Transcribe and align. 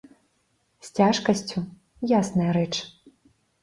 З 0.87 0.95
цяжкасцю, 0.97 1.59
ясная 2.19 2.51
рэч. 2.61 2.69